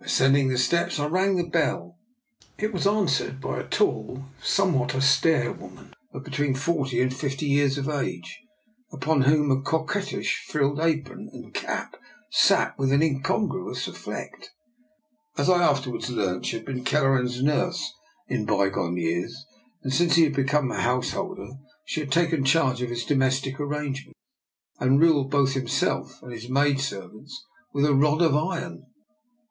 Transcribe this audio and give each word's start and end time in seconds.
Ascending 0.00 0.48
the 0.48 0.58
steps, 0.58 1.00
I 1.00 1.06
rang 1.06 1.36
the 1.36 1.48
bell. 1.48 1.96
It 2.58 2.70
was 2.70 2.86
answered 2.86 3.40
by 3.40 3.58
a 3.60 3.66
tall 3.66 4.16
and 4.16 4.24
somewhat 4.44 4.94
austere 4.94 5.52
woman 5.52 5.94
of 6.12 6.22
between 6.22 6.54
forty 6.54 7.00
and 7.00 7.16
fifty 7.16 7.46
years 7.46 7.78
of 7.78 7.88
age, 7.88 8.40
upon 8.92 9.22
whom 9.22 9.50
a 9.50 9.62
coquettish 9.62 10.44
frilled 10.48 10.80
apron 10.80 11.30
and 11.32 11.54
cap 11.54 11.92
DR. 11.94 11.96
NIKOLA'S 11.96 12.08
EXPERIMENT, 12.28 12.76
27 12.76 12.76
sat 12.76 12.78
with 12.78 12.92
incongruous 13.02 13.88
effect. 13.88 14.50
As 15.38 15.48
I 15.48 15.62
afterwards 15.62 16.10
learnt, 16.10 16.44
she 16.44 16.56
had 16.56 16.66
been 16.66 16.84
Kelleran's 16.84 17.42
nurse 17.42 17.82
in 18.28 18.44
by 18.44 18.68
gone 18.68 18.98
years, 18.98 19.46
and 19.82 19.90
since 19.94 20.16
he 20.16 20.24
had 20.24 20.34
become 20.34 20.70
a 20.70 20.82
house 20.82 21.12
holder 21.12 21.52
she 21.86 22.00
had 22.00 22.12
taken 22.12 22.44
charge 22.44 22.82
of 22.82 22.90
his 22.90 23.06
domestic 23.06 23.58
arrangements 23.58 24.20
and 24.78 25.00
ruled 25.00 25.30
both 25.30 25.54
himself 25.54 26.22
and 26.22 26.34
his 26.34 26.50
maidservants 26.50 27.46
with 27.72 27.86
a 27.86 27.94
rod 27.94 28.20
of 28.20 28.36
iron. 28.36 28.84